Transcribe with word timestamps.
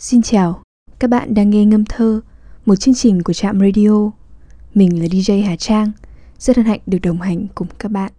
Xin 0.00 0.22
chào, 0.22 0.62
các 0.98 1.10
bạn 1.10 1.34
đang 1.34 1.50
nghe 1.50 1.64
Ngâm 1.64 1.84
Thơ, 1.84 2.20
một 2.66 2.76
chương 2.76 2.94
trình 2.94 3.22
của 3.22 3.32
Trạm 3.32 3.60
Radio. 3.60 4.10
Mình 4.74 5.02
là 5.02 5.06
DJ 5.06 5.44
Hà 5.46 5.56
Trang, 5.56 5.90
rất 6.38 6.56
hân 6.56 6.66
hạnh 6.66 6.80
được 6.86 6.98
đồng 7.02 7.20
hành 7.20 7.46
cùng 7.54 7.68
các 7.78 7.90
bạn. 7.90 8.12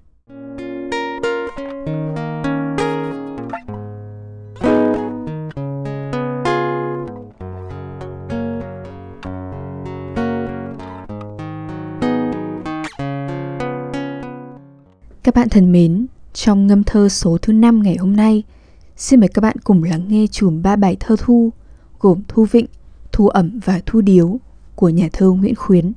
Các 15.24 15.36
bạn 15.36 15.50
thân 15.50 15.72
mến, 15.72 16.06
trong 16.34 16.68
ngâm 16.68 16.84
thơ 16.84 17.10
số 17.10 17.38
thứ 17.42 17.54
5 17.54 17.84
ngày 17.84 17.98
hôm 17.98 18.16
nay, 18.16 18.44
xin 18.98 19.20
mời 19.20 19.30
các 19.30 19.42
bạn 19.42 19.56
cùng 19.64 19.84
lắng 19.84 20.06
nghe 20.08 20.28
chùm 20.28 20.62
ba 20.62 20.76
bài 20.76 20.98
thơ 21.00 21.16
thu 21.20 21.52
gồm 22.00 22.22
Thu 22.28 22.46
Vịnh, 22.52 22.66
Thu 23.12 23.28
Ẩm 23.28 23.60
và 23.66 23.82
Thu 23.86 24.02
Điếu 24.02 24.40
của 24.76 24.90
nhà 24.90 25.10
thơ 25.14 25.30
Nguyễn 25.32 25.56
Khuyến. 25.56 25.94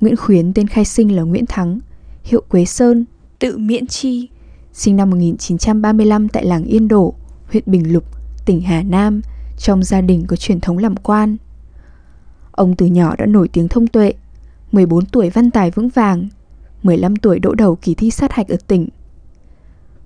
Nguyễn 0.00 0.16
Khuyến 0.16 0.52
tên 0.52 0.66
khai 0.66 0.84
sinh 0.84 1.16
là 1.16 1.22
Nguyễn 1.22 1.46
Thắng, 1.46 1.80
hiệu 2.24 2.42
Quế 2.48 2.64
Sơn, 2.64 3.04
tự 3.38 3.58
miễn 3.58 3.86
chi, 3.86 4.28
sinh 4.72 4.96
năm 4.96 5.10
1935 5.10 6.28
tại 6.28 6.44
làng 6.44 6.64
Yên 6.64 6.88
Đổ, 6.88 7.14
huyện 7.52 7.62
Bình 7.66 7.92
Lục, 7.92 8.04
tỉnh 8.46 8.60
Hà 8.60 8.82
Nam, 8.82 9.20
trong 9.58 9.82
gia 9.82 10.00
đình 10.00 10.24
có 10.26 10.36
truyền 10.36 10.60
thống 10.60 10.78
làm 10.78 10.96
quan. 10.96 11.36
Ông 12.52 12.76
từ 12.76 12.86
nhỏ 12.86 13.16
đã 13.16 13.26
nổi 13.26 13.48
tiếng 13.48 13.68
thông 13.68 13.86
tuệ, 13.86 14.12
14 14.72 15.06
tuổi 15.06 15.30
văn 15.30 15.50
tài 15.50 15.70
vững 15.70 15.88
vàng, 15.88 16.28
15 16.82 17.16
tuổi 17.16 17.38
đỗ 17.38 17.54
đầu 17.54 17.76
kỳ 17.76 17.94
thi 17.94 18.10
sát 18.10 18.32
hạch 18.32 18.48
ở 18.48 18.56
tỉnh. 18.66 18.88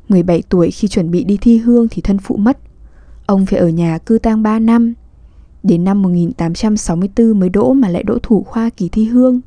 17 0.08 0.42
tuổi 0.48 0.70
khi 0.70 0.88
chuẩn 0.88 1.10
bị 1.10 1.24
đi 1.24 1.38
thi 1.40 1.58
hương 1.58 1.88
thì 1.88 2.02
thân 2.02 2.18
phụ 2.18 2.36
mất. 2.36 2.58
Ông 3.32 3.46
phải 3.46 3.58
ở 3.58 3.68
nhà 3.68 3.98
cư 3.98 4.18
tang 4.18 4.42
3 4.42 4.58
năm. 4.58 4.94
Đến 5.62 5.84
năm 5.84 6.02
1864 6.02 7.40
mới 7.40 7.48
đỗ 7.48 7.72
mà 7.72 7.88
lại 7.88 8.02
đỗ 8.02 8.18
thủ 8.22 8.42
khoa 8.42 8.70
kỳ 8.70 8.88
thi 8.88 9.04
hương. 9.04 9.40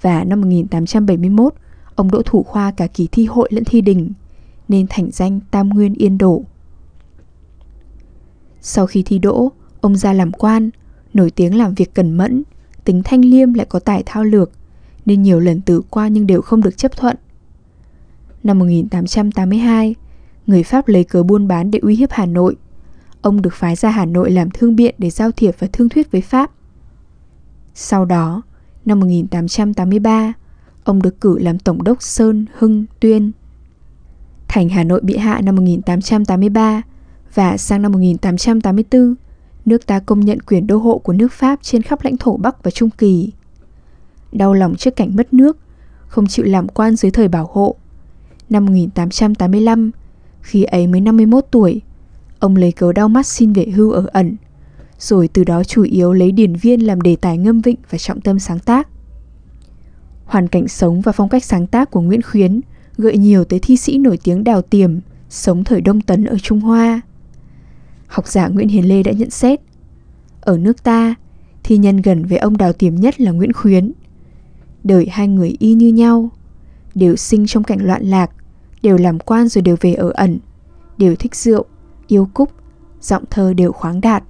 Và 0.00 0.24
năm 0.24 0.40
1871, 0.40 1.54
ông 1.94 2.10
đỗ 2.10 2.22
thủ 2.22 2.42
khoa 2.42 2.70
cả 2.70 2.86
kỳ 2.86 3.08
thi 3.12 3.26
hội 3.26 3.48
lẫn 3.52 3.64
thi 3.64 3.80
đình, 3.80 4.12
nên 4.68 4.86
thành 4.90 5.10
danh 5.12 5.40
Tam 5.50 5.68
Nguyên 5.68 5.94
Yên 5.94 6.18
Đổ. 6.18 6.42
Sau 8.60 8.86
khi 8.86 9.02
thi 9.02 9.18
đỗ, 9.18 9.52
ông 9.80 9.96
ra 9.96 10.12
làm 10.12 10.32
quan, 10.32 10.70
nổi 11.14 11.30
tiếng 11.30 11.58
làm 11.58 11.74
việc 11.74 11.94
cẩn 11.94 12.16
mẫn, 12.16 12.42
tính 12.84 13.02
thanh 13.04 13.24
liêm 13.24 13.54
lại 13.54 13.66
có 13.68 13.78
tài 13.78 14.02
thao 14.06 14.24
lược, 14.24 14.50
nên 15.06 15.22
nhiều 15.22 15.40
lần 15.40 15.60
tử 15.60 15.82
qua 15.90 16.08
nhưng 16.08 16.26
đều 16.26 16.42
không 16.42 16.62
được 16.62 16.76
chấp 16.76 16.96
thuận. 16.96 17.16
Năm 18.42 18.58
1882, 18.58 19.94
người 20.46 20.62
Pháp 20.62 20.88
lấy 20.88 21.04
cớ 21.04 21.22
buôn 21.22 21.48
bán 21.48 21.70
để 21.70 21.78
uy 21.78 21.96
hiếp 21.96 22.10
Hà 22.12 22.26
Nội. 22.26 22.56
Ông 23.22 23.42
được 23.42 23.54
phái 23.54 23.76
ra 23.76 23.90
Hà 23.90 24.04
Nội 24.04 24.30
làm 24.30 24.50
thương 24.50 24.76
biện 24.76 24.94
để 24.98 25.10
giao 25.10 25.30
thiệp 25.30 25.54
và 25.58 25.66
thương 25.72 25.88
thuyết 25.88 26.12
với 26.12 26.20
Pháp. 26.20 26.50
Sau 27.74 28.04
đó, 28.04 28.42
năm 28.84 29.00
1883, 29.00 30.32
ông 30.84 31.02
được 31.02 31.20
cử 31.20 31.38
làm 31.38 31.58
tổng 31.58 31.82
đốc 31.82 32.02
Sơn, 32.02 32.46
Hưng, 32.58 32.84
Tuyên. 33.00 33.32
Thành 34.48 34.68
Hà 34.68 34.84
Nội 34.84 35.00
bị 35.00 35.16
hạ 35.16 35.40
năm 35.40 35.56
1883 35.56 36.82
và 37.34 37.56
sang 37.56 37.82
năm 37.82 37.92
1884, 37.92 39.14
nước 39.64 39.86
ta 39.86 40.00
công 40.00 40.20
nhận 40.20 40.40
quyền 40.40 40.66
đô 40.66 40.76
hộ 40.76 40.98
của 40.98 41.12
nước 41.12 41.32
Pháp 41.32 41.58
trên 41.62 41.82
khắp 41.82 42.04
lãnh 42.04 42.16
thổ 42.16 42.36
Bắc 42.36 42.62
và 42.64 42.70
Trung 42.70 42.90
Kỳ. 42.90 43.32
Đau 44.32 44.54
lòng 44.54 44.74
trước 44.76 44.96
cảnh 44.96 45.16
mất 45.16 45.34
nước, 45.34 45.58
không 46.06 46.26
chịu 46.26 46.44
làm 46.44 46.68
quan 46.68 46.96
dưới 46.96 47.10
thời 47.10 47.28
bảo 47.28 47.50
hộ. 47.52 47.74
Năm 48.50 48.66
1885, 48.66 49.90
khi 50.40 50.62
ấy 50.64 50.86
mới 50.86 51.00
51 51.00 51.46
tuổi, 51.50 51.82
ông 52.38 52.56
lấy 52.56 52.72
cớ 52.72 52.92
đau 52.92 53.08
mắt 53.08 53.26
xin 53.26 53.52
về 53.52 53.66
hưu 53.74 53.90
ở 53.90 54.06
ẩn, 54.12 54.36
rồi 54.98 55.28
từ 55.28 55.44
đó 55.44 55.64
chủ 55.64 55.82
yếu 55.82 56.12
lấy 56.12 56.32
điển 56.32 56.54
viên 56.54 56.86
làm 56.86 57.00
đề 57.00 57.16
tài 57.16 57.38
ngâm 57.38 57.60
vịnh 57.60 57.76
và 57.90 57.98
trọng 57.98 58.20
tâm 58.20 58.38
sáng 58.38 58.58
tác. 58.58 58.88
Hoàn 60.24 60.48
cảnh 60.48 60.68
sống 60.68 61.00
và 61.00 61.12
phong 61.12 61.28
cách 61.28 61.44
sáng 61.44 61.66
tác 61.66 61.90
của 61.90 62.00
Nguyễn 62.00 62.22
Khuyến 62.22 62.60
gợi 62.98 63.16
nhiều 63.16 63.44
tới 63.44 63.58
thi 63.58 63.76
sĩ 63.76 63.98
nổi 63.98 64.18
tiếng 64.24 64.44
Đào 64.44 64.62
Tiềm, 64.62 64.98
sống 65.28 65.64
thời 65.64 65.80
Đông 65.80 66.00
Tấn 66.00 66.24
ở 66.24 66.38
Trung 66.38 66.60
Hoa. 66.60 67.00
Học 68.06 68.26
giả 68.26 68.48
Nguyễn 68.48 68.68
Hiền 68.68 68.88
Lê 68.88 69.02
đã 69.02 69.12
nhận 69.12 69.30
xét, 69.30 69.60
ở 70.40 70.58
nước 70.58 70.82
ta, 70.82 71.14
thi 71.62 71.78
nhân 71.78 71.96
gần 71.96 72.24
với 72.24 72.38
ông 72.38 72.56
Đào 72.56 72.72
Tiềm 72.72 72.94
nhất 72.94 73.20
là 73.20 73.30
Nguyễn 73.30 73.52
Khuyến. 73.52 73.92
Đời 74.84 75.06
hai 75.10 75.28
người 75.28 75.56
y 75.58 75.74
như 75.74 75.88
nhau, 75.88 76.30
đều 76.94 77.16
sinh 77.16 77.46
trong 77.46 77.64
cảnh 77.64 77.86
loạn 77.86 78.04
lạc, 78.04 78.30
đều 78.82 78.96
làm 78.96 79.18
quan 79.18 79.48
rồi 79.48 79.62
đều 79.62 79.76
về 79.80 79.94
ở 79.94 80.10
ẩn, 80.14 80.38
đều 80.98 81.16
thích 81.16 81.34
rượu, 81.34 81.64
yêu 82.08 82.28
cúc, 82.34 82.50
giọng 83.00 83.24
thơ 83.30 83.52
đều 83.52 83.72
khoáng 83.72 84.00
đạt. 84.00 84.24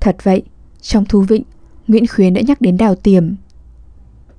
Thật 0.00 0.16
vậy, 0.22 0.42
trong 0.80 1.04
thú 1.04 1.20
Vịnh, 1.20 1.42
Nguyễn 1.88 2.06
Khuyến 2.06 2.34
đã 2.34 2.40
nhắc 2.40 2.60
đến 2.60 2.76
đào 2.76 2.94
tiềm. 2.94 3.34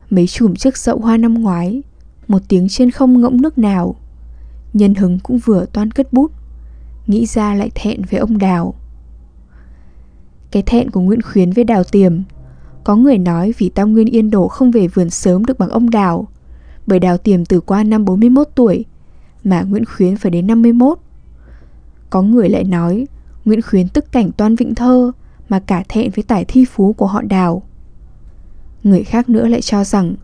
Mấy 0.09 0.27
chùm 0.27 0.55
trước 0.55 0.77
dậu 0.77 0.99
hoa 0.99 1.17
năm 1.17 1.33
ngoái, 1.33 1.81
một 2.27 2.41
tiếng 2.47 2.67
trên 2.69 2.91
không 2.91 3.21
ngỗng 3.21 3.41
nước 3.41 3.57
nào. 3.57 3.95
Nhân 4.73 4.95
hứng 4.95 5.19
cũng 5.19 5.37
vừa 5.37 5.65
toan 5.65 5.91
cất 5.91 6.13
bút, 6.13 6.31
nghĩ 7.07 7.25
ra 7.25 7.53
lại 7.53 7.71
thẹn 7.75 8.01
với 8.11 8.19
ông 8.19 8.37
Đào. 8.37 8.73
Cái 10.51 10.63
thẹn 10.63 10.91
của 10.91 11.01
Nguyễn 11.01 11.21
Khuyến 11.21 11.51
với 11.51 11.63
Đào 11.63 11.83
Tiềm 11.83 12.21
Có 12.83 12.95
người 12.95 13.17
nói 13.17 13.53
vì 13.57 13.69
Tam 13.69 13.93
Nguyên 13.93 14.07
Yên 14.07 14.31
Đổ 14.31 14.47
không 14.47 14.71
về 14.71 14.87
vườn 14.87 15.09
sớm 15.09 15.45
được 15.45 15.59
bằng 15.59 15.69
ông 15.69 15.89
Đào 15.89 16.27
Bởi 16.87 16.99
Đào 16.99 17.17
Tiềm 17.17 17.45
từ 17.45 17.59
qua 17.59 17.83
năm 17.83 18.05
41 18.05 18.47
tuổi 18.55 18.85
mà 19.45 19.61
Nguyễn 19.61 19.85
Khuyến 19.85 20.17
phải 20.17 20.31
đến 20.31 20.47
51 20.47 20.99
Có 22.09 22.21
người 22.21 22.49
lại 22.49 22.63
nói 22.63 23.07
Nguyễn 23.45 23.61
Khuyến 23.61 23.87
tức 23.87 24.11
cảnh 24.11 24.31
toan 24.31 24.55
vịnh 24.55 24.75
thơ 24.75 25.11
Mà 25.49 25.59
cả 25.59 25.83
thẹn 25.89 26.11
với 26.15 26.23
tài 26.23 26.45
thi 26.45 26.65
phú 26.65 26.93
của 26.93 27.07
họ 27.07 27.21
Đào 27.21 27.63
Người 28.83 29.03
khác 29.03 29.29
nữa 29.29 29.47
lại 29.47 29.61
cho 29.61 29.83
rằng 29.83 30.15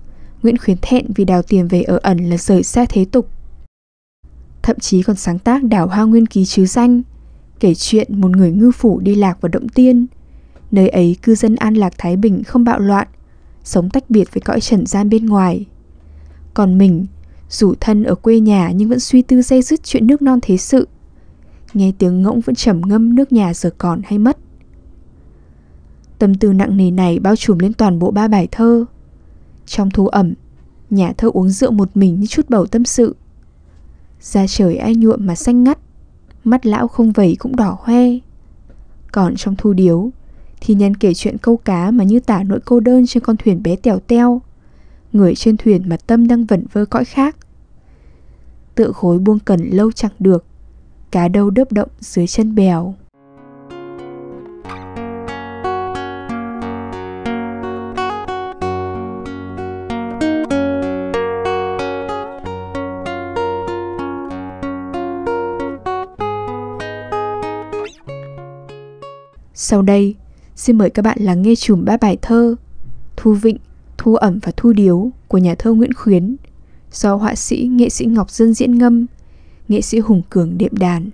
Nguyễn 0.43 0.57
Khuyến 0.57 0.77
thẹn 0.81 1.05
vì 1.15 1.25
Đào 1.25 1.41
tiền 1.41 1.67
về 1.67 1.81
ở 1.81 1.99
ẩn 2.03 2.17
là 2.17 2.37
rời 2.37 2.63
xa 2.63 2.85
thế 2.89 3.05
tục 3.05 3.29
Thậm 4.61 4.79
chí 4.79 5.03
còn 5.03 5.15
sáng 5.15 5.39
tác 5.39 5.63
đảo 5.63 5.87
hoa 5.87 6.03
nguyên 6.03 6.25
ký 6.25 6.45
chứ 6.45 6.65
danh 6.65 7.01
kể 7.61 7.73
chuyện 7.75 8.21
một 8.21 8.31
người 8.31 8.51
ngư 8.51 8.71
phủ 8.71 8.99
đi 8.99 9.15
lạc 9.15 9.41
vào 9.41 9.49
động 9.49 9.69
tiên. 9.69 10.07
Nơi 10.71 10.89
ấy 10.89 11.15
cư 11.21 11.35
dân 11.35 11.55
an 11.55 11.73
lạc 11.73 11.93
thái 11.97 12.17
bình 12.17 12.43
không 12.43 12.63
bạo 12.63 12.79
loạn, 12.79 13.07
sống 13.63 13.89
tách 13.89 14.09
biệt 14.09 14.33
với 14.33 14.41
cõi 14.41 14.61
trần 14.61 14.85
gian 14.85 15.09
bên 15.09 15.25
ngoài. 15.25 15.65
Còn 16.53 16.77
mình, 16.77 17.05
dù 17.51 17.73
thân 17.79 18.03
ở 18.03 18.15
quê 18.15 18.39
nhà 18.39 18.71
nhưng 18.75 18.89
vẫn 18.89 18.99
suy 18.99 19.21
tư 19.21 19.41
dây 19.41 19.61
dứt 19.61 19.83
chuyện 19.83 20.07
nước 20.07 20.21
non 20.21 20.39
thế 20.41 20.57
sự. 20.57 20.87
Nghe 21.73 21.91
tiếng 21.97 22.21
ngỗng 22.21 22.41
vẫn 22.41 22.55
trầm 22.55 22.81
ngâm 22.85 23.15
nước 23.15 23.31
nhà 23.31 23.53
giờ 23.53 23.69
còn 23.77 24.01
hay 24.05 24.19
mất. 24.19 24.37
Tâm 26.19 26.35
tư 26.35 26.53
nặng 26.53 26.77
nề 26.77 26.91
này 26.91 27.19
bao 27.19 27.35
trùm 27.35 27.57
lên 27.57 27.73
toàn 27.73 27.99
bộ 27.99 28.11
ba 28.11 28.27
bài 28.27 28.47
thơ. 28.51 28.85
Trong 29.65 29.89
thu 29.89 30.07
ẩm, 30.07 30.33
nhà 30.89 31.13
thơ 31.17 31.29
uống 31.33 31.49
rượu 31.49 31.71
một 31.71 31.89
mình 31.93 32.19
như 32.19 32.27
chút 32.27 32.49
bầu 32.49 32.65
tâm 32.65 32.85
sự. 32.85 33.15
Ra 34.21 34.47
trời 34.47 34.75
ai 34.75 34.95
nhuộm 34.95 35.25
mà 35.25 35.35
xanh 35.35 35.63
ngắt, 35.63 35.79
mắt 36.43 36.65
lão 36.65 36.87
không 36.87 37.11
vẩy 37.11 37.35
cũng 37.39 37.55
đỏ 37.55 37.77
hoe. 37.81 38.03
Còn 39.11 39.35
trong 39.35 39.55
thu 39.57 39.73
điếu, 39.73 40.09
thì 40.61 40.73
nhân 40.75 40.95
kể 40.95 41.13
chuyện 41.13 41.37
câu 41.37 41.57
cá 41.57 41.91
mà 41.91 42.03
như 42.03 42.19
tả 42.19 42.43
nỗi 42.43 42.59
cô 42.65 42.79
đơn 42.79 43.07
trên 43.07 43.23
con 43.23 43.37
thuyền 43.37 43.63
bé 43.63 43.75
tèo 43.75 43.99
teo. 43.99 44.41
Người 45.13 45.35
trên 45.35 45.57
thuyền 45.57 45.89
mà 45.89 45.97
tâm 45.97 46.27
đang 46.27 46.45
vẩn 46.45 46.65
vơ 46.73 46.85
cõi 46.85 47.05
khác. 47.05 47.35
Tự 48.75 48.91
khối 48.91 49.19
buông 49.19 49.39
cần 49.39 49.69
lâu 49.69 49.91
chẳng 49.91 50.11
được, 50.19 50.45
cá 51.11 51.27
đâu 51.27 51.49
đớp 51.49 51.71
động 51.71 51.89
dưới 51.99 52.27
chân 52.27 52.55
bèo. 52.55 52.95
Sau 69.53 69.81
đây, 69.81 70.15
xin 70.55 70.77
mời 70.77 70.89
các 70.89 71.01
bạn 71.01 71.17
lắng 71.21 71.41
nghe 71.41 71.55
chùm 71.55 71.85
ba 71.85 71.97
bài 71.97 72.17
thơ 72.21 72.55
Thu 73.17 73.33
Vịnh, 73.33 73.57
Thu 73.97 74.15
Ẩm 74.15 74.39
và 74.43 74.51
Thu 74.57 74.73
Điếu 74.73 75.09
của 75.27 75.37
nhà 75.37 75.55
thơ 75.55 75.73
Nguyễn 75.73 75.93
Khuyến 75.93 76.35
do 76.91 77.15
họa 77.15 77.35
sĩ, 77.35 77.69
nghệ 77.71 77.89
sĩ 77.89 78.05
Ngọc 78.05 78.31
Dân 78.31 78.53
diễn 78.53 78.77
ngâm, 78.77 79.05
nghệ 79.67 79.81
sĩ 79.81 79.99
Hùng 79.99 80.21
Cường 80.29 80.57
đệm 80.57 80.77
đàn. 80.77 81.09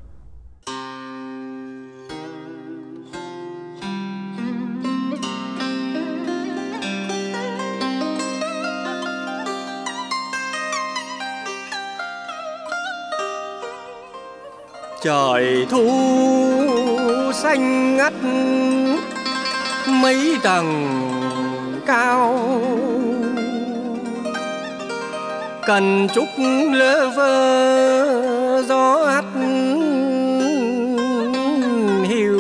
Trời 15.04 15.66
thu 15.70 15.88
xanh 17.34 17.98
ngắt 17.98 18.14
mấy 19.88 20.38
tầng 20.44 20.98
cần 25.68 26.08
trúc 26.16 26.28
lơ 26.72 27.10
vơ, 27.10 28.64
gió 28.68 29.06
hát 29.06 29.26
hiu. 32.04 32.38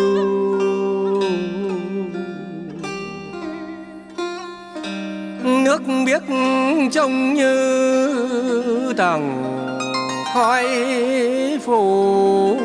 Nước 5.43 5.81
biếc 6.05 6.23
trông 6.91 7.33
như 7.33 8.93
tầng 8.97 9.43
khói 10.33 10.67
phủ 11.65 12.57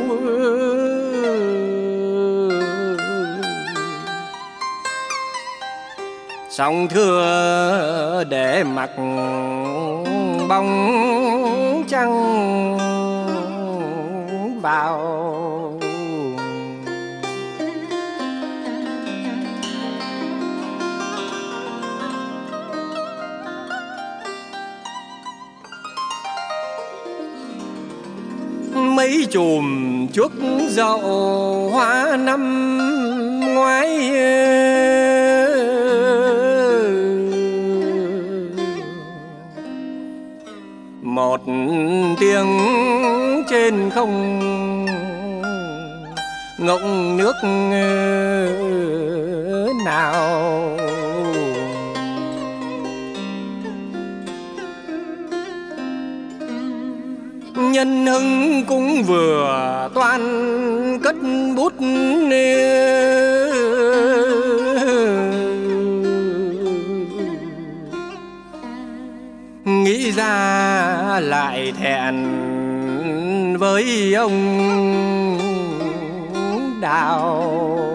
sóng 6.50 6.88
thưa 6.88 8.24
để 8.28 8.64
mặc 8.64 8.90
bóng 10.52 11.84
trăng 11.88 12.12
vào. 14.60 14.98
Mấy 28.74 29.26
chùm 29.30 30.06
chuốc 30.12 30.32
dậu 30.68 31.00
hoa 31.72 32.16
năm 32.16 32.78
ngoái 33.54 33.88
một 41.14 41.40
tiếng 42.20 42.58
trên 43.50 43.90
không. 43.94 44.38
Ngộng 46.58 47.16
nước 47.16 47.34
nào. 49.84 50.78
Nhân 57.56 58.06
hưng 58.06 58.64
cũng 58.68 59.02
vừa 59.02 59.88
toan 59.94 60.20
cất 61.02 61.16
bút 61.56 61.72
nghĩ 70.02 70.12
ra 70.12 71.20
lại 71.20 71.72
thẹn 71.80 72.14
với 73.58 74.14
ông 74.14 74.40
đào. 76.80 77.91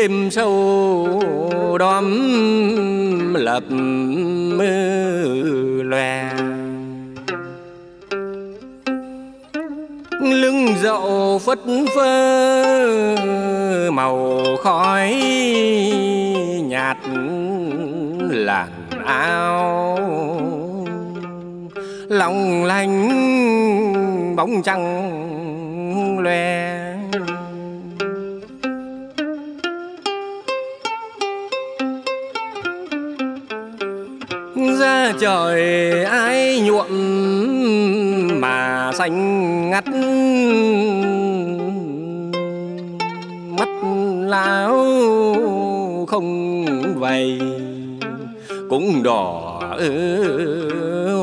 Đêm 0.00 0.30
sâu 0.30 1.22
đóm, 1.78 2.04
lập 3.34 3.62
loè. 5.84 6.30
Lưng 10.20 10.66
dậu 10.82 11.38
phất 11.38 11.58
phơ, 11.94 13.16
màu 13.92 14.42
khói 14.62 15.14
nhạt 16.64 16.96
làn 18.30 18.68
áo. 19.04 19.98
Lòng 22.08 22.64
lanh 22.64 23.08
bóng 24.36 24.62
trăng 24.62 24.82
loe 26.22 26.59
ra 34.80 35.12
trời 35.20 35.90
ai 36.04 36.60
nhuộm 36.60 36.90
mà 38.40 38.90
xanh 38.94 39.70
ngắt. 39.70 39.84
Mắt 43.58 43.68
lão 44.28 44.76
không 46.08 46.64
vầy, 46.98 47.40
cũng 48.70 49.02
đỏ 49.02 49.60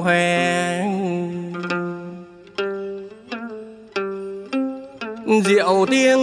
hoe. 0.03 0.37
Rượu 5.45 5.85
tiếng 5.85 6.19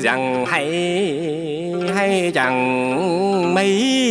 rằng 0.00 0.44
hay 0.46 0.70
hay 1.94 2.32
chẳng 2.34 3.54
mấy 3.54 4.03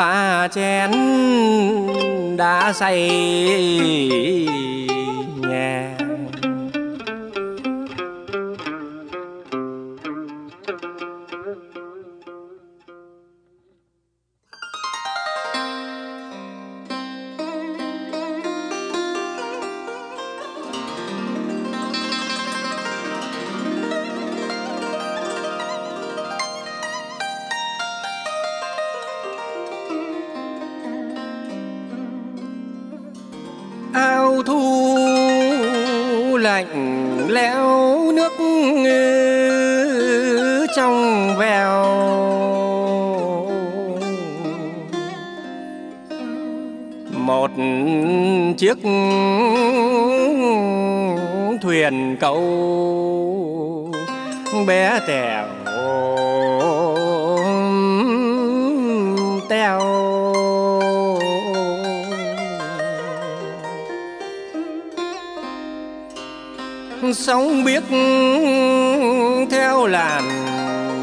ba 0.00 0.48
chén 0.54 0.90
đã 2.36 2.72
say. 2.72 4.59
Thu 34.42 36.36
lạnh 36.36 37.26
lẽo 37.28 38.12
nước 38.12 38.32
trong 40.76 41.28
veo 41.38 42.00
một 47.10 47.50
chiếc 48.58 48.78
thuyền 51.62 52.16
cầu 52.20 52.42
bé 54.66 55.00
tèo 55.06 55.46
teo 59.48 59.99
sóng 67.14 67.64
biết 67.64 67.82
theo 69.50 69.86
làn 69.86 70.24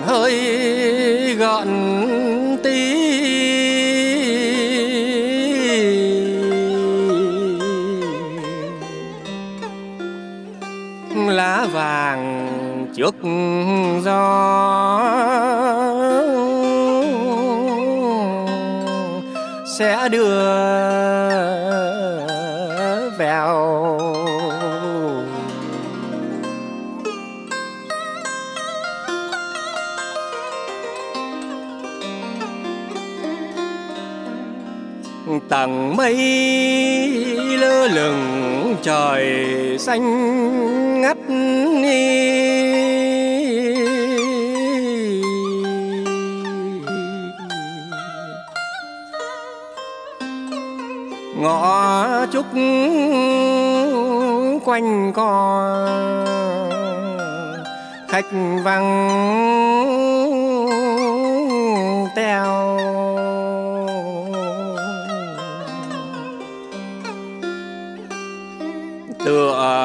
hơi 0.05 1.35
gọn 1.39 1.67
tí. 2.63 2.97
Lá 11.27 11.67
vàng 11.71 12.47
trước 12.95 13.15
gió. 14.05 14.23
Sẽ 19.77 20.09
đưa 20.11 20.41
vào 23.17 23.86
tầng 35.49 35.95
mây 35.95 36.15
lơ 37.59 37.87
lửng 37.87 38.75
trời 38.83 39.45
xanh 39.79 41.01
ngắt 41.01 41.17
ngõ 51.37 52.25
trúc 52.33 52.45
quanh 54.65 55.11
co 55.13 55.87
khách 58.07 58.25
vắng 58.63 59.17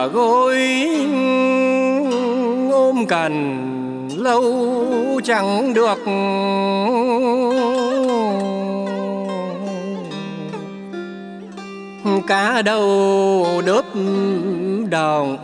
gối 0.06 0.58
ôm 2.72 3.06
cần 3.08 3.58
lâu 4.16 5.20
chẳng 5.24 5.74
được. 5.74 5.98
Cá 12.26 12.62
đầu 12.62 13.46
đớp 13.66 13.84
đồng 14.90 15.38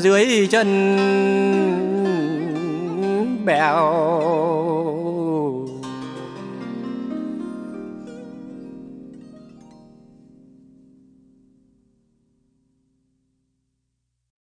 dưới 0.00 0.48
chân 0.50 0.96
bèo. 3.44 3.94